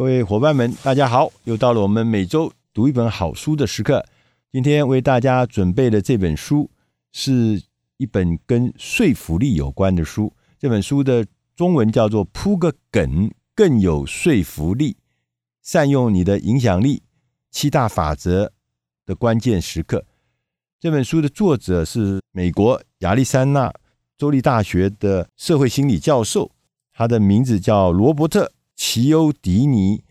[0.00, 1.30] 各位伙伴们，大家好！
[1.44, 4.02] 又到了我们每周读一本好书的时刻。
[4.50, 6.70] 今天为大家准备的这本书
[7.12, 7.62] 是
[7.98, 10.32] 一本跟说服力有关的书。
[10.58, 14.92] 这本书的中文叫做《铺个梗更有说服力》，
[15.62, 17.02] 善用你的影响力，
[17.50, 18.50] 七大法则
[19.04, 20.06] 的关键时刻。
[20.80, 23.70] 这本书的作者是美国亚利桑那
[24.16, 26.52] 州立大学的社会心理教授，
[26.94, 28.50] 他的名字叫罗伯特。
[28.82, 30.02] 齐欧迪尼，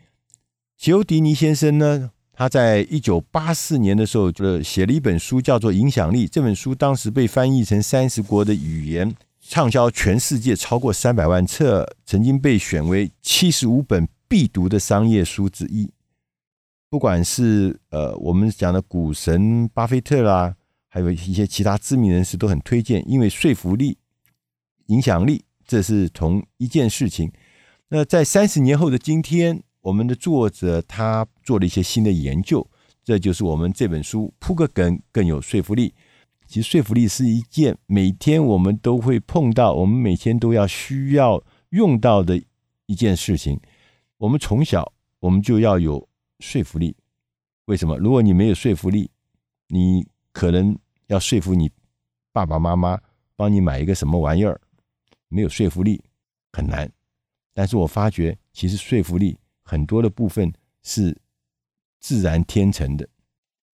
[0.78, 6.28] 齐欧迪尼先生呢，他在一九八四年的时候就写了一本书，叫做《影响力》。
[6.30, 15.90] 这本书当时被翻译成三十国的语言，畅销全世界超过三百万册，曾经被选为七十五本必读的商业书之一。
[16.92, 20.56] 不管是呃我们讲的股神巴菲特啦，
[20.88, 23.98] 还有一些其他知名人士都很推荐，因为说服力、
[24.86, 27.32] 影响力，这是同一件事情。
[27.92, 32.70] 那在三十年后的今天，我们的作者他做了一些新的研究，
[33.04, 35.96] 这就是我们这本书铺个梗更有说服力。
[36.46, 42.40] 其实说服力是一件每天我们都会碰到，我们每天都要需要用到的
[42.86, 43.60] 一件事情。
[44.18, 46.08] 我们从小我们就要有
[46.40, 46.96] 说服力。
[47.66, 47.98] 为什么？
[47.98, 49.10] 如果你没有说服力，
[49.68, 51.72] 你可能要说服你
[52.32, 53.00] 爸爸妈妈
[53.36, 54.62] 帮你买一个什么玩意儿，
[55.28, 56.04] 没有说服力
[56.52, 56.92] 很难。
[57.60, 60.50] 但是我发觉，其实说服力很多的部分
[60.82, 61.14] 是
[62.00, 63.06] 自然天成的。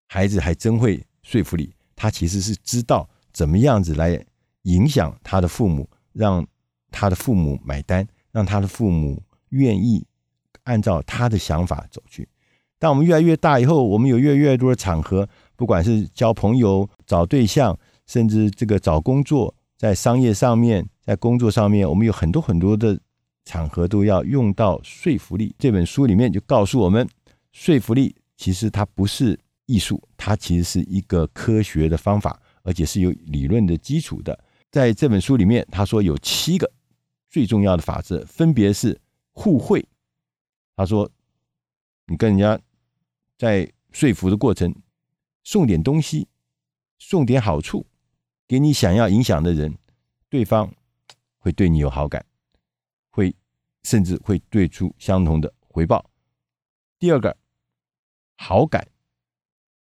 [0.08, 4.20] 孩子还真会说服力，他其实是知道怎么样子来
[4.62, 6.44] 影响他的父母，让
[6.90, 10.04] 他的父母买单，让他的父母愿意
[10.64, 12.28] 按照他的想法走去。
[12.80, 22.98] 当我们越来越大以后，我们有越来越多的场合，不管是交朋友、找对象，甚至这个找工作，在商业上面，在工作上面，我们有很多很多的。
[23.46, 25.54] 场合都要用到说服力。
[25.58, 27.08] 这本书里面就告诉我们，
[27.52, 34.38] 说服力其实它不是艺术，它其实是一个科学的方法，而且是有理论的基础的。
[34.70, 36.70] 在这本书里面，他说有七个
[37.30, 39.00] 最重要的法则，分别是
[39.32, 39.82] 互惠。
[40.74, 41.10] 他说，
[42.06, 42.60] 你跟人家
[43.38, 44.74] 在说服的过程，
[45.44, 46.28] 送点东西，
[46.98, 47.86] 送点好处
[48.46, 49.78] 给你想要影响的人，
[50.28, 50.70] 对方
[51.38, 52.26] 会对你有好感。
[53.16, 53.34] 会
[53.82, 56.10] 甚至会对出相同的回报。
[56.98, 57.34] 第二个，
[58.36, 58.86] 好感，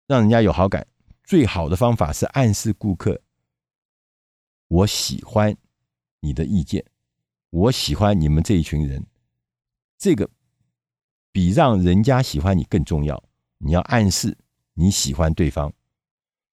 [0.05, 0.85] 让人家有好感，
[1.23, 3.19] 最好的方法是暗示顾客：
[4.67, 5.57] 我喜欢
[6.19, 6.85] 你的意见，
[7.49, 9.03] 我喜欢你们这一群人。
[9.97, 10.29] 这个
[11.31, 13.23] 比让人家喜欢你更重要。
[13.57, 14.37] 你要暗示
[14.75, 15.73] 你喜欢对方。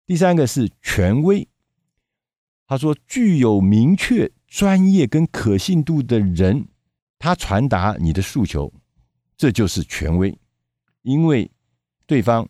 [0.07, 1.47] 第三个是权威。
[2.67, 4.33] 他说，具有明确。
[4.51, 6.70] 专业跟可信度的人，
[7.21, 8.73] 他传达你的诉求，
[9.37, 10.37] 这就是权威，
[11.03, 11.49] 因为
[12.07, 12.49] 对方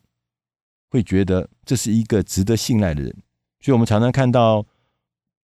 [0.89, 3.13] 会觉得这是一个值得信赖的人。
[3.59, 4.65] 所以，我们常常看到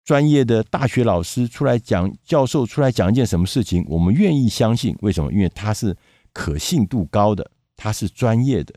[0.04, 4.96] 专业的大学老师出来讲，教授出来讲一件什么事情，我们愿意相信。
[5.00, 5.32] 为什么？
[5.32, 5.96] 因为他是
[6.32, 8.72] 可信度高的，他是专业的。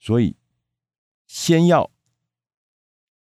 [0.00, 0.34] 所以，
[1.26, 1.90] 先要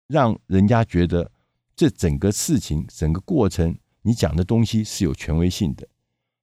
[0.06, 1.32] 让人家觉得
[1.74, 3.76] 这整个事情、整个过程。
[4.04, 5.86] 你讲的东西是有权威性的，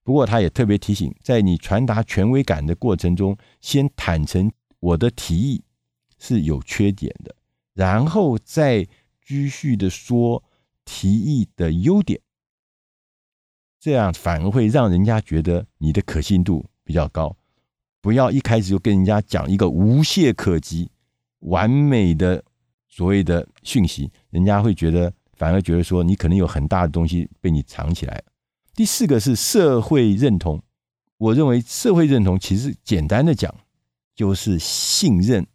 [0.10, 5.64] 不过他也特别提醒，在你传达权威感的过程中，先坦诚我的提议
[6.18, 7.36] 是有缺点的，
[7.76, 8.88] 然后再
[9.24, 10.44] 继续的说
[10.84, 12.20] 提议的优点，
[13.80, 17.38] 这样反而会让人家觉得你的可信度比较高。
[18.02, 20.90] 不要一开始就跟人家讲一个无懈可击、
[21.42, 22.44] 完美的
[22.88, 25.14] 所谓的讯息，人家会觉得。
[25.36, 28.22] 反而觉得说你可能有很大的东西被你藏起来。
[28.80, 30.64] 第四个是社会认同，
[31.18, 33.54] 我认为社会认同其实简单的讲
[34.16, 35.46] 就是信任。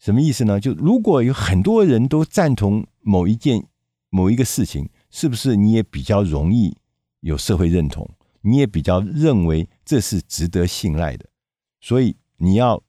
[0.00, 0.58] 什么意思呢？
[0.58, 3.64] 就如果有很多人都赞同某一件
[4.10, 6.76] 某一个事情，是不是你也比较容易
[7.20, 8.10] 有社会认同？
[8.40, 11.24] 你也比较认为这是值得信赖的。
[11.80, 12.82] 所以你要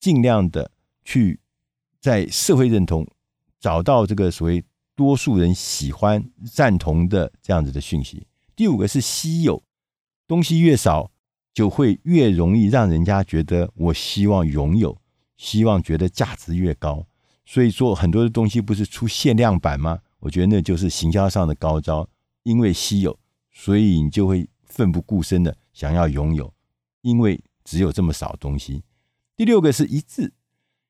[0.00, 0.68] 尽量的
[1.04, 1.38] 去
[2.00, 3.06] 在社会认同
[3.60, 4.64] 找到这个所谓。
[4.96, 8.26] 多数人喜欢赞同的这样子的讯息。
[8.56, 9.62] 第五个是稀有，
[10.26, 11.12] 东西越少，
[11.52, 14.98] 就会越容易让人家觉得我希望拥有，
[15.36, 17.06] 希望觉得价值越高。
[17.44, 20.00] 所以说很多的东西不是出限量版吗？
[20.20, 22.08] 我觉得那就是行销上的高招。
[22.44, 23.18] 因为稀有，
[23.52, 26.54] 所以你就会奋不顾身的想要拥有，
[27.02, 28.84] 因为只有这么少东西。
[29.36, 30.32] 第六个是一致，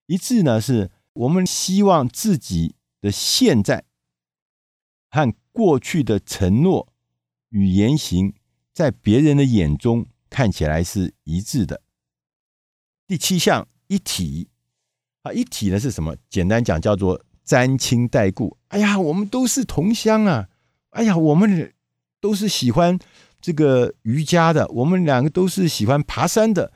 [0.07, 3.85] 一致呢是我们希望自己的现在。
[5.09, 6.93] 和过去的承诺
[7.51, 8.35] 与言行，
[8.73, 11.83] 在别人的眼中看起来是一致的。
[13.07, 14.49] 第七项一体
[15.23, 16.17] 啊，一体呢是什么？
[16.29, 18.57] 简单讲叫做沾亲带故。
[18.69, 20.49] 哎呀，我们都是同乡啊！
[20.91, 21.73] 哎呀，我们
[22.21, 22.99] 都是喜欢
[23.41, 26.73] 这个瑜伽的，我们两个都是喜欢爬山的。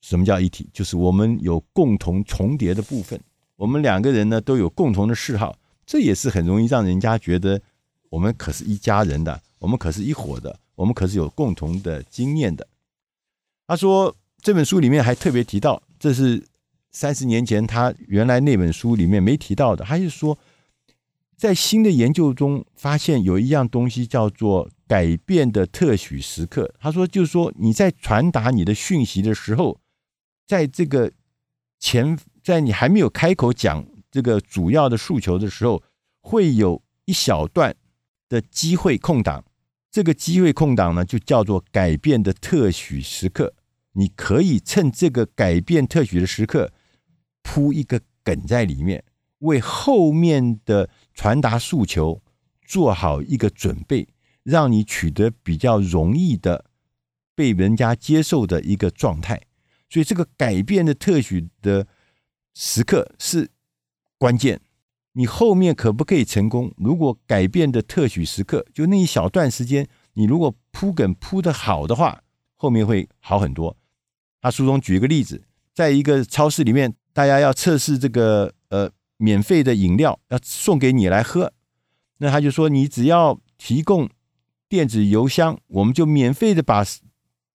[0.00, 0.68] 什么叫一体？
[0.72, 3.20] 就是我们有共同重叠的部分。
[3.56, 5.56] 我们两个人呢都有共同的嗜好，
[5.86, 7.62] 这也是很容易让人家觉得
[8.16, 12.66] 我们可是一家人的，我们可是一伙的，我们可是有共同的经验的。
[13.66, 16.42] 他说这本书里面还特别提到，这是
[16.92, 19.84] 三十年前他原来那本书里面没提到的。
[19.84, 20.38] 他就说，
[21.36, 26.74] 在新的研究中发现有一样东西叫做改变的特许时刻。
[26.80, 29.78] 他说，就是说你在传达你的讯息的时候，
[30.46, 31.12] 在这个
[31.78, 32.18] 前。
[32.46, 35.82] 在你还没有开口讲这个主要的诉求的时候，
[36.20, 37.74] 会有一小段
[38.28, 39.44] 的机会空档。
[39.90, 43.54] 这个机会空档呢，就叫做改变的特许时刻。
[43.92, 46.72] 你可以趁这个改变特许的时刻，
[47.42, 49.04] 铺一个梗在里面，
[49.38, 52.22] 为后面的传达诉求
[52.66, 54.08] 做好一个准备，
[54.42, 56.66] 让你取得比较容易的
[57.34, 59.40] 被人家接受的一个状态。
[59.88, 61.86] 所以，这个改变的特许的。
[62.58, 63.50] 时刻是
[64.16, 64.58] 关键，
[65.18, 66.70] 你后面可不可以成功？
[66.76, 72.22] 如果改变的特许时刻，就那一小段时间，你如果铺梗铺得好的话，
[72.54, 73.74] 后面会好很多。
[74.42, 75.42] 他书中举一个例子，
[75.74, 81.54] 在一个超市里面，大家要测试这个呃免费的饮料，要送给你来喝，
[82.18, 84.10] 那他就说，你只要提供
[84.68, 86.84] 电子邮箱，我们就免费的把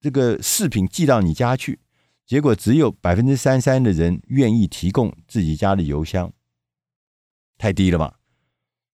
[0.02, 1.80] 这个饰品寄到你家去。
[2.26, 6.34] 结果只有百分之三三的人愿意提供自己家的邮箱，
[7.62, 8.14] 太低了嘛？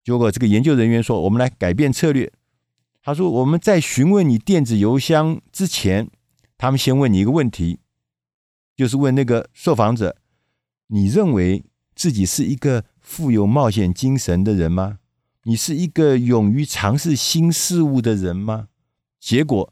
[0.04, 2.34] 结果这个研究人员说：“我们来改变策略。”
[3.04, 6.10] 他说：“我们在询问你电子邮箱之前，
[6.58, 7.80] 他们先问你一个问题，
[8.76, 10.18] 就是问那个受访者：
[10.88, 11.64] 你认为
[11.96, 14.98] 自己是一个富有冒险精神的人吗？
[15.44, 18.70] 你是一个勇于尝试新事物的人吗？”
[19.22, 19.72] 结果。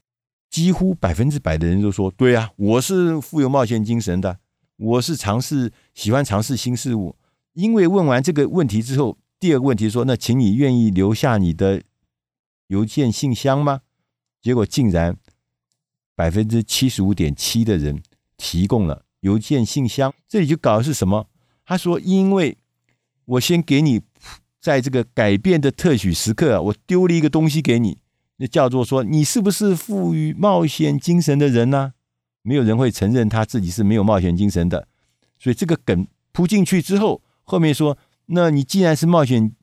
[0.54, 4.38] 几乎百分之百的人都说：“对啊，我是富有冒险精神的，
[4.78, 7.16] 我是尝试喜欢尝试新事物。”
[7.54, 11.82] 因为问完这个问题之后，第二个问题说：“那请你愿意留下你的
[12.68, 13.82] 邮件信箱吗？”
[14.42, 15.18] 结果竟然
[16.16, 18.02] 百分之七十五点七的人
[18.38, 20.14] 提供了邮件信箱。
[20.28, 21.28] 这里就搞的是什么？
[21.66, 22.58] 他说：“因为
[23.26, 24.02] 我先给你
[24.60, 28.00] 在这个改变的特许时刻，我丢了一个东西给你。”
[28.38, 31.94] 那叫做说，你是不是富于冒险精神的人呢？
[32.42, 34.88] 没有人会承认他自己是没有冒险精神的。
[35.40, 37.98] 所以这个梗铺进去之后，后面说，
[38.28, 39.56] 那你既然是冒险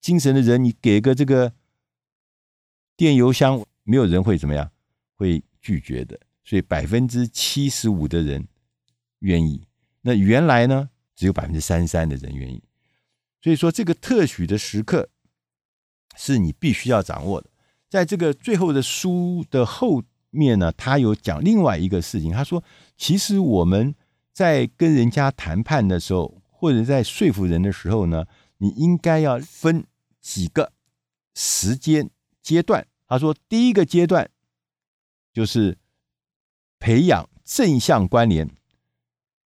[0.00, 1.52] 精神的人，你给个这个
[2.96, 4.70] 电邮箱，没有人会怎么样，
[5.14, 6.18] 会拒绝的。
[6.44, 8.46] 所以百分之七十五的人
[9.18, 9.66] 愿意，
[10.02, 12.62] 那原来呢，只有百分之三十三的人愿意。
[13.42, 15.08] 所以说，这个特许的时刻
[16.16, 17.50] 是你必须要掌握的。
[17.88, 22.32] 在这个最后的书的后面呢，他有讲另外一个事情。
[22.32, 22.62] 他说，
[22.96, 23.94] 其实我们
[24.32, 28.24] 在跟人家谈判的时候，或者在说服人的时候呢，
[28.58, 29.84] 你应该要分
[30.20, 30.72] 几个
[31.34, 32.10] 时间
[32.42, 32.86] 阶段。
[33.06, 34.30] 他说，第一个阶段
[35.32, 35.76] 就是
[36.78, 38.50] 培养正向关联，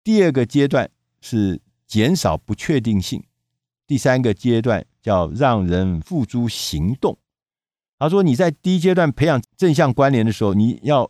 [0.03, 0.89] 第二个阶段
[1.21, 3.23] 是减少不确定性，
[3.85, 7.17] 第三个阶段叫让人付诸行动。
[7.97, 11.09] 他说：“你在第一阶段培养正向关联的时候，你要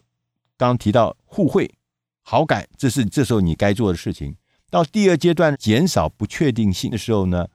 [0.56, 1.74] 刚提到互惠、
[2.22, 4.36] 好感，这是这时候你该做的事情。
[4.70, 7.48] 到第二阶段减少不确定性的时候呢，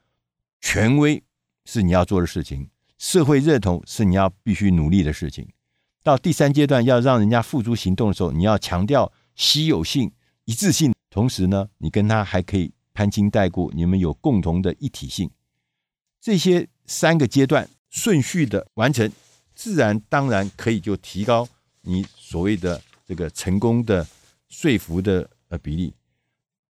[0.60, 1.22] 权威
[1.64, 5.48] 是你要做的事情，社会认同是你要必须努力的事情。
[6.02, 10.12] 到第三阶段要让人家付诸行动的时候，你要强调稀有性、
[10.44, 15.30] 一致性，同时呢，你跟他还可以攀亲带故，你们有共同的一体性。
[16.20, 19.10] 这些三个阶段。”顺序的完成，
[19.52, 21.48] 自然当然可以就提高
[21.80, 24.06] 你所谓的这个成功的
[24.48, 25.92] 说服的呃比例。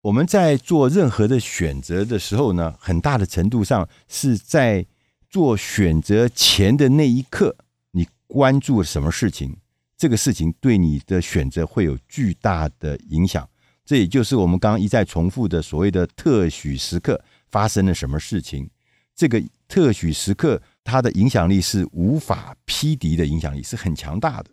[0.03, 4.85] 我们在做任何的选择的时候呢，很大的程度上是在
[5.31, 7.57] 做选择前的那一刻，
[7.93, 9.57] 你关注了什么事情，
[9.97, 13.49] 这个事情对你的选择会有巨大的影响。
[13.85, 18.69] 这也就是我们刚刚一再重复的所谓的特许时刻发生了什么事情，
[19.15, 20.61] 这个特许时刻。
[20.85, 24.51] 它的影响力是无法匹敌的影响力，是很强大的。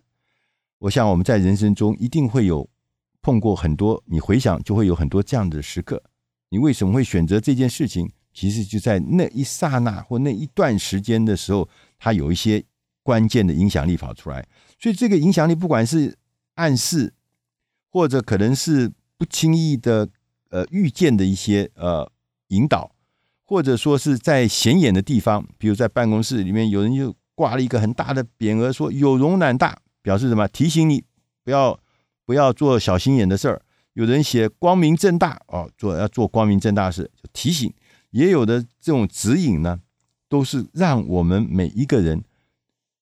[0.78, 2.70] 我想我们在人生中一定会有
[3.22, 6.02] 碰过很多，你回想就会有很多这样的时刻。
[6.50, 8.10] 你为什么会选择这件事情？
[8.32, 12.64] 其实就在那一刹那或那一段时间的时候，它有一些
[13.02, 14.46] 关键的影响力跑出来。
[14.78, 16.16] 所以这个影响力，不管是
[16.54, 17.12] 暗示，
[17.90, 20.08] 或者可能是不轻易的
[20.50, 22.10] 呃预见的一些呃
[22.48, 22.92] 引导，
[23.44, 30.46] 或者说是在显眼的地方，比如在办公室里面，有人就挂了一个很大的匾额，说“有容乃大”，表示什么？
[30.48, 31.02] 提醒你
[31.42, 31.78] 不要
[32.30, 33.60] 不要做小心眼的事儿。
[33.94, 37.68] 有人写“光明正大”哦，做要做光明正大事，就提醒；
[38.10, 39.80] 也有的这种指引呢，
[40.28, 42.22] 都是让我们每一个人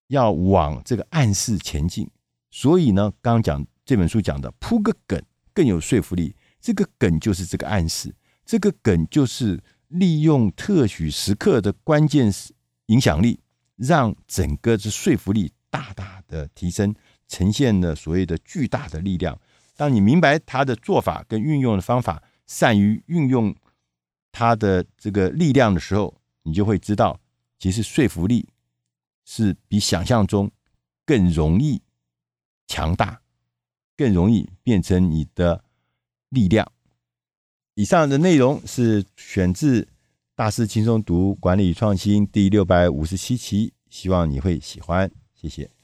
[0.06, 2.08] 要往这个暗示前进。
[2.50, 6.34] 所以呢，刚讲这本书讲的铺个梗更有说服力。
[6.58, 8.14] 这个梗就是这个暗示，
[8.46, 12.54] 这个梗就是利用特许时刻的关键是
[12.86, 13.38] 影响力，
[13.76, 16.94] 让整个的说服力大大的提升，
[17.28, 19.38] 呈现了所谓的巨大的力量。
[19.76, 23.54] 当你明白他的做法跟运用的方法，善于运用
[24.32, 27.20] 他的这个力量的时候，你就会知道，
[27.58, 28.48] 其实说服力
[29.24, 30.50] 是比想象中
[31.06, 31.80] 更容易。
[32.70, 33.22] 强大，
[33.96, 35.64] 更容易变成你的
[36.28, 36.70] 力量。
[37.72, 39.80] 以上的内容是选自
[40.34, 45.10] 《大师轻松读管理创新》第六百五十七期，希望你会喜欢。
[45.34, 45.77] 谢谢。